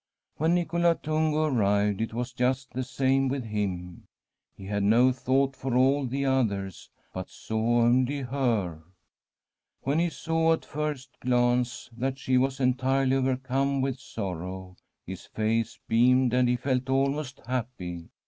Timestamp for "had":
4.65-4.81